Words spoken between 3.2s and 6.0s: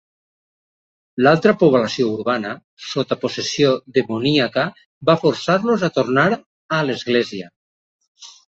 possessió demoníaca, va forçar-los a